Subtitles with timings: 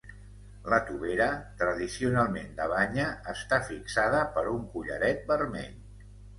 [0.73, 1.27] La tovera,
[1.59, 5.81] tradicionalment de banya, està fixada per un collaret vermell.